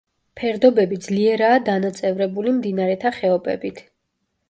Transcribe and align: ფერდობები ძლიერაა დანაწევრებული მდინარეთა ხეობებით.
ფერდობები 0.39 0.99
ძლიერაა 1.09 1.61
დანაწევრებული 1.69 2.57
მდინარეთა 2.59 3.15
ხეობებით. 3.23 3.89